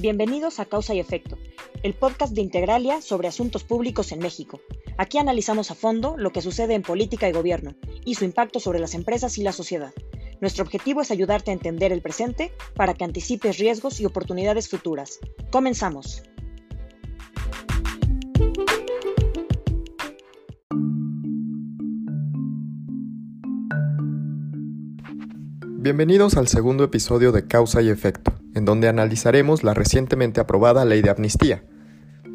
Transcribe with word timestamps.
Bienvenidos 0.00 0.60
a 0.60 0.64
Causa 0.64 0.94
y 0.94 1.00
Efecto, 1.00 1.36
el 1.82 1.92
podcast 1.92 2.32
de 2.32 2.40
Integralia 2.40 3.02
sobre 3.02 3.26
asuntos 3.26 3.64
públicos 3.64 4.12
en 4.12 4.20
México. 4.20 4.60
Aquí 4.96 5.18
analizamos 5.18 5.72
a 5.72 5.74
fondo 5.74 6.16
lo 6.16 6.30
que 6.30 6.40
sucede 6.40 6.74
en 6.74 6.82
política 6.82 7.28
y 7.28 7.32
gobierno 7.32 7.74
y 8.04 8.14
su 8.14 8.24
impacto 8.24 8.60
sobre 8.60 8.78
las 8.78 8.94
empresas 8.94 9.38
y 9.38 9.42
la 9.42 9.50
sociedad. 9.50 9.92
Nuestro 10.40 10.62
objetivo 10.62 11.00
es 11.00 11.10
ayudarte 11.10 11.50
a 11.50 11.54
entender 11.54 11.90
el 11.90 12.00
presente 12.00 12.52
para 12.76 12.94
que 12.94 13.02
anticipes 13.02 13.58
riesgos 13.58 13.98
y 13.98 14.06
oportunidades 14.06 14.68
futuras. 14.68 15.18
Comenzamos. 15.50 16.22
Bienvenidos 25.80 26.36
al 26.36 26.48
segundo 26.48 26.82
episodio 26.82 27.30
de 27.30 27.46
Causa 27.46 27.80
y 27.82 27.88
Efecto, 27.88 28.32
en 28.56 28.64
donde 28.64 28.88
analizaremos 28.88 29.62
la 29.62 29.74
recientemente 29.74 30.40
aprobada 30.40 30.84
Ley 30.84 31.02
de 31.02 31.10
Amnistía, 31.10 31.62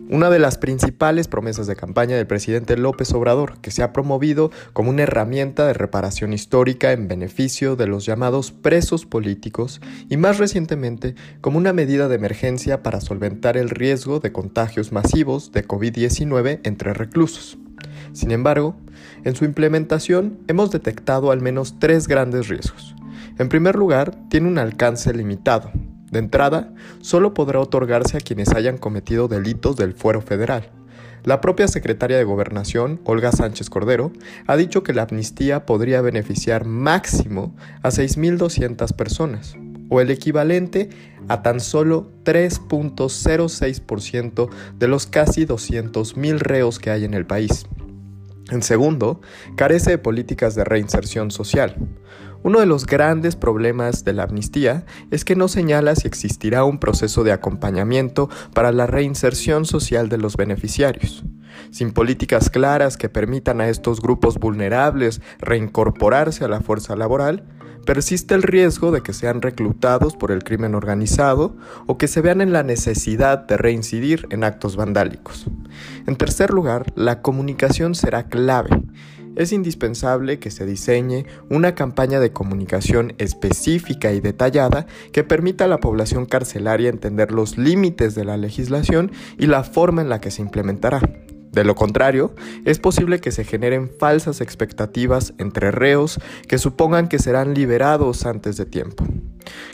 una 0.10 0.30
de 0.30 0.40
las 0.40 0.58
principales 0.58 1.28
promesas 1.28 1.68
de 1.68 1.76
campaña 1.76 2.16
del 2.16 2.26
presidente 2.26 2.78
López 2.78 3.12
Obrador, 3.12 3.60
que 3.60 3.70
se 3.70 3.84
ha 3.84 3.92
promovido 3.92 4.50
como 4.72 4.92
una 4.92 5.04
herramienta 5.04 5.68
de 5.68 5.74
reparación 5.74 6.32
histórica 6.32 6.94
en 6.94 7.10
beneficio 7.10 7.76
de 7.76 7.86
los 7.86 8.06
llamados 8.06 8.54
presos 8.54 9.06
políticos 9.06 9.82
y 10.08 10.16
más 10.16 10.38
recientemente 10.38 11.14
como 11.42 11.58
una 11.58 11.74
medida 11.74 12.08
de 12.08 12.16
emergencia 12.16 12.82
para 12.82 13.02
solventar 13.02 13.58
el 13.58 13.70
riesgo 13.70 14.22
de 14.22 14.32
contagios 14.32 14.94
masivos 14.94 15.52
de 15.52 15.68
COVID-19 15.68 16.62
entre 16.64 16.94
reclusos. 16.94 17.58
Sin 18.14 18.32
embargo, 18.32 18.78
en 19.26 19.36
su 19.36 19.44
implementación 19.44 20.40
hemos 20.48 20.72
detectado 20.72 21.30
al 21.30 21.42
menos 21.42 21.78
tres 21.78 22.08
grandes 22.08 22.48
riesgos. 22.48 22.93
En 23.44 23.50
primer 23.50 23.76
lugar, 23.76 24.16
tiene 24.30 24.48
un 24.48 24.58
alcance 24.58 25.14
limitado. 25.14 25.70
De 26.10 26.20
entrada, 26.20 26.74
solo 27.02 27.34
podrá 27.34 27.60
otorgarse 27.60 28.16
a 28.16 28.22
quienes 28.22 28.54
hayan 28.54 28.78
cometido 28.78 29.28
delitos 29.28 29.76
del 29.76 29.92
fuero 29.92 30.22
federal. 30.22 30.72
La 31.26 31.42
propia 31.42 31.68
secretaria 31.68 32.16
de 32.16 32.24
Gobernación, 32.24 33.02
Olga 33.04 33.34
Sánchez 33.34 33.70
Cordero, 33.70 34.14
ha 34.48 34.56
dicho 34.56 34.82
que 34.82 34.94
la 34.94 35.02
amnistía 35.02 35.66
podría 35.66 36.00
beneficiar 36.00 36.64
máximo 36.64 37.54
a 37.82 37.90
6.200 37.90 38.96
personas, 38.96 39.58
o 39.90 40.00
el 40.00 40.10
equivalente 40.10 40.88
a 41.28 41.42
tan 41.42 41.60
solo 41.60 42.14
3.06% 42.24 44.50
de 44.80 44.88
los 44.88 45.06
casi 45.06 45.46
200.000 45.46 46.40
reos 46.40 46.80
que 46.80 46.92
hay 46.92 47.04
en 47.04 47.14
el 47.14 47.26
país. 47.26 47.66
En 48.52 48.62
segundo, 48.62 49.20
carece 49.58 49.92
de 49.92 49.98
políticas 49.98 50.56
de 50.56 50.64
reinserción 50.64 51.30
social. 51.32 51.76
Uno 52.44 52.60
de 52.60 52.66
los 52.66 52.86
grandes 52.86 53.38
problemas 53.38 54.04
de 54.04 54.12
la 54.12 54.24
amnistía 54.24 54.86
es 55.12 55.24
que 55.24 55.38
no 55.38 55.48
señala 55.48 55.96
si 55.96 56.08
existirá 56.08 56.66
un 56.66 56.78
proceso 56.78 57.24
de 57.24 57.32
acompañamiento 57.32 58.30
para 58.54 58.74
la 58.74 58.86
reinserción 58.86 59.64
social 59.64 60.10
de 60.10 60.18
los 60.18 60.36
beneficiarios. 60.36 61.24
Sin 61.72 61.94
políticas 61.94 62.50
claras 62.50 62.98
que 62.98 63.08
permitan 63.08 63.62
a 63.62 63.70
estos 63.70 64.02
grupos 64.02 64.40
vulnerables 64.40 65.22
reincorporarse 65.40 66.44
a 66.44 66.50
la 66.50 66.60
fuerza 66.60 66.98
laboral, 66.98 67.46
persiste 67.86 68.36
el 68.36 68.44
riesgo 68.44 68.92
de 68.92 69.02
que 69.02 69.14
sean 69.14 69.42
reclutados 69.42 70.18
por 70.18 70.30
el 70.32 70.44
crimen 70.44 70.76
organizado 70.76 71.56
o 71.86 71.98
que 71.98 72.10
se 72.10 72.20
vean 72.20 72.42
en 72.42 72.52
la 72.52 72.64
necesidad 72.64 73.40
de 73.40 73.56
reincidir 73.56 74.28
en 74.32 74.44
actos 74.44 74.76
vandálicos. 74.76 75.46
En 76.08 76.18
tercer 76.18 76.52
lugar, 76.52 76.92
la 76.96 77.22
comunicación 77.22 77.96
será 77.96 78.28
clave 78.28 78.70
es 79.36 79.52
indispensable 79.52 80.40
que 80.40 80.52
se 80.52 80.66
diseñe 80.66 81.26
una 81.50 81.76
campaña 81.76 82.20
de 82.20 82.32
comunicación 82.32 83.14
específica 83.18 84.12
y 84.12 84.22
detallada 84.22 84.86
que 85.12 85.24
permita 85.24 85.66
a 85.66 85.68
la 85.68 85.80
población 85.80 86.26
carcelaria 86.26 86.90
entender 86.90 87.32
los 87.32 87.58
límites 87.58 88.16
de 88.16 88.26
la 88.26 88.38
legislación 88.38 89.12
y 89.38 89.48
la 89.48 89.64
forma 89.64 90.02
en 90.02 90.10
la 90.10 90.22
que 90.22 90.32
se 90.32 90.42
implementará. 90.42 91.02
De 91.54 91.64
lo 91.64 91.76
contrario, 91.76 92.34
es 92.66 92.80
posible 92.80 93.20
que 93.20 93.32
se 93.32 93.44
generen 93.44 93.92
falsas 94.00 94.42
expectativas 94.42 95.36
entre 95.38 95.70
reos 95.70 96.20
que 96.48 96.58
supongan 96.58 97.08
que 97.08 97.20
serán 97.20 97.54
liberados 97.54 98.26
antes 98.26 98.58
de 98.58 98.66
tiempo. 98.66 99.06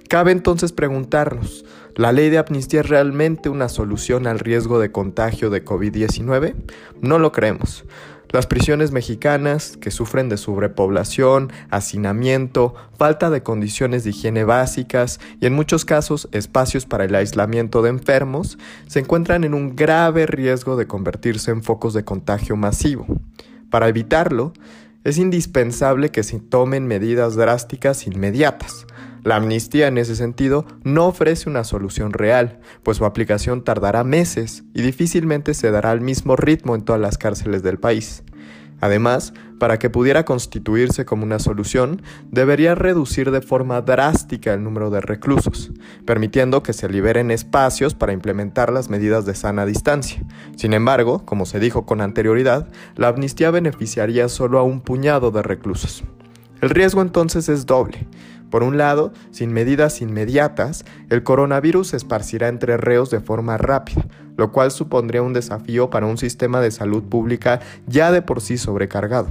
Cabe 0.10 0.34
entonces 0.34 0.74
preguntarnos, 0.74 1.64
¿la 1.96 2.12
ley 2.12 2.30
de 2.30 2.38
amnistía 2.38 2.82
es 2.82 2.90
realmente 2.90 3.48
una 3.48 3.70
solución 3.70 4.28
al 4.28 4.40
riesgo 4.40 4.78
de 4.80 4.92
contagio 4.92 5.50
de 5.50 5.64
COVID-19? 5.64 6.56
No 7.02 7.18
lo 7.18 7.32
creemos. 7.32 7.86
Las 8.32 8.46
prisiones 8.46 8.92
mexicanas, 8.92 9.76
que 9.76 9.90
sufren 9.90 10.30
de 10.30 10.38
sobrepoblación, 10.38 11.52
hacinamiento, 11.72 12.76
falta 12.96 13.32
de 13.32 13.42
condiciones 13.42 14.04
de 14.04 14.12
higiene 14.12 14.44
básicas 14.44 15.20
y 15.42 15.48
en 15.48 15.54
muchos 15.54 15.84
casos 15.84 16.30
espacios 16.32 16.86
para 16.86 17.06
el 17.06 17.16
aislamiento 17.16 17.82
de 17.82 17.90
enfermos, 17.90 18.60
se 18.86 19.00
encuentran 19.00 19.44
en 19.46 19.56
un 19.56 19.76
grave 19.76 20.28
riesgo 20.28 20.76
de 20.76 20.86
convertirse 20.86 21.50
en 21.50 21.64
focos 21.64 21.96
de 21.96 22.06
contagio 22.06 22.56
masivo. 22.56 23.08
Para 23.72 23.88
evitarlo, 23.88 24.54
es 25.04 25.18
indispensable 25.18 26.10
que 26.10 26.22
se 26.22 26.40
tomen 26.40 26.86
medidas 26.86 27.36
drásticas 27.36 28.06
inmediatas. 28.06 28.86
La 29.24 29.36
amnistía 29.36 29.88
en 29.88 29.98
ese 29.98 30.16
sentido 30.16 30.66
no 30.84 31.08
ofrece 31.08 31.50
una 31.50 31.64
solución 31.64 32.14
real, 32.14 32.60
pues 32.84 32.98
su 32.98 33.06
aplicación 33.06 33.64
tardará 33.64 34.04
meses 34.04 34.64
y 34.74 34.82
difícilmente 34.82 35.54
se 35.54 35.72
dará 35.72 35.92
al 35.92 36.02
mismo 36.02 36.36
ritmo 36.36 36.76
en 36.76 36.84
todas 36.84 37.02
las 37.02 37.18
cárceles 37.18 37.64
del 37.64 37.80
país. 37.80 38.24
Además, 38.82 39.34
para 39.60 39.78
que 39.78 39.90
pudiera 39.90 40.24
constituirse 40.24 41.04
como 41.04 41.24
una 41.24 41.40
solución, 41.40 42.02
debería 42.32 42.76
reducir 42.76 43.30
de 43.30 43.42
forma 43.42 43.82
drástica 43.82 44.54
el 44.54 44.64
número 44.64 44.90
de 44.90 45.02
reclusos, 45.02 45.72
permitiendo 46.06 46.64
que 46.64 46.72
se 46.72 46.88
liberen 46.88 47.30
espacios 47.30 47.94
para 47.94 48.14
implementar 48.14 48.72
las 48.72 48.90
medidas 48.90 49.26
de 49.26 49.36
sana 49.36 49.66
distancia. 49.66 50.24
Sin 50.56 50.74
embargo, 50.74 51.26
como 51.26 51.46
se 51.46 51.60
dijo 51.60 51.86
con 51.86 52.00
anterioridad, 52.00 52.70
la 52.96 53.10
amnistía 53.10 53.52
beneficiaría 53.52 54.30
solo 54.30 54.60
a 54.60 54.64
un 54.64 54.80
puñado 54.80 55.32
de 55.32 55.44
reclusos. 55.44 56.06
El 56.62 56.70
riesgo 56.70 57.02
entonces 57.02 57.50
es 57.50 57.66
doble. 57.66 58.08
Por 58.50 58.64
un 58.64 58.78
lado, 58.78 59.14
sin 59.32 59.54
medidas 59.54 60.02
inmediatas, 60.02 60.86
el 61.10 61.24
coronavirus 61.24 61.90
se 61.90 61.98
esparcirá 61.98 62.48
entre 62.48 62.78
reos 62.78 63.10
de 63.10 63.20
forma 63.20 63.58
rápida, 63.58 64.06
lo 64.38 64.52
cual 64.52 64.72
supondría 64.72 65.22
un 65.22 65.34
desafío 65.34 65.90
para 65.90 66.06
un 66.06 66.18
sistema 66.18 66.62
de 66.62 66.72
salud 66.72 67.04
pública 67.04 67.60
ya 67.88 68.12
de 68.12 68.22
por 68.22 68.42
sí 68.42 68.58
sobrecargado. 68.58 69.30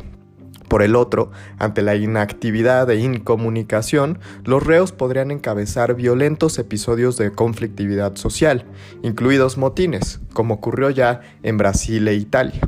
Por 0.68 0.82
el 0.82 0.96
otro, 0.96 1.30
ante 1.58 1.80
la 1.80 1.96
inactividad 1.96 2.88
e 2.90 3.00
incomunicación, 3.00 4.18
los 4.44 4.62
reos 4.62 4.92
podrían 4.92 5.30
encabezar 5.30 5.94
violentos 5.94 6.58
episodios 6.58 7.16
de 7.16 7.32
conflictividad 7.32 8.16
social, 8.16 8.66
incluidos 9.02 9.56
motines, 9.56 10.20
como 10.34 10.54
ocurrió 10.54 10.90
ya 10.90 11.22
en 11.42 11.56
Brasil 11.56 12.06
e 12.06 12.14
Italia. 12.14 12.60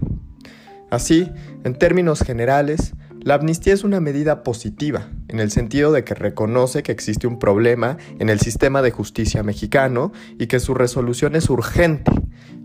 Así, 0.90 1.30
en 1.62 1.74
términos 1.74 2.22
generales, 2.22 2.94
la 3.20 3.34
amnistía 3.34 3.74
es 3.74 3.84
una 3.84 4.00
medida 4.00 4.42
positiva, 4.42 5.10
en 5.30 5.40
el 5.40 5.50
sentido 5.50 5.92
de 5.92 6.04
que 6.04 6.14
reconoce 6.14 6.82
que 6.82 6.92
existe 6.92 7.26
un 7.26 7.38
problema 7.38 7.96
en 8.18 8.28
el 8.28 8.40
sistema 8.40 8.82
de 8.82 8.90
justicia 8.90 9.42
mexicano 9.42 10.12
y 10.38 10.48
que 10.48 10.60
su 10.60 10.74
resolución 10.74 11.36
es 11.36 11.48
urgente. 11.48 12.10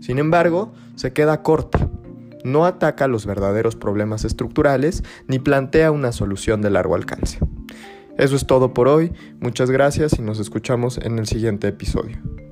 Sin 0.00 0.18
embargo, 0.18 0.72
se 0.96 1.12
queda 1.12 1.42
corta. 1.42 1.88
No 2.44 2.64
ataca 2.64 3.08
los 3.08 3.24
verdaderos 3.24 3.76
problemas 3.76 4.24
estructurales 4.24 5.04
ni 5.28 5.38
plantea 5.38 5.90
una 5.90 6.12
solución 6.12 6.60
de 6.60 6.70
largo 6.70 6.94
alcance. 6.94 7.38
Eso 8.18 8.34
es 8.34 8.46
todo 8.46 8.72
por 8.72 8.88
hoy, 8.88 9.12
muchas 9.40 9.70
gracias 9.70 10.18
y 10.18 10.22
nos 10.22 10.40
escuchamos 10.40 10.98
en 10.98 11.18
el 11.18 11.26
siguiente 11.26 11.68
episodio. 11.68 12.45